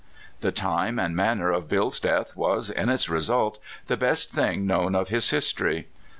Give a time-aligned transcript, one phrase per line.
[0.39, 4.95] The time and manner of Bill's death was, in its result, the best thing known
[4.95, 5.89] of his history.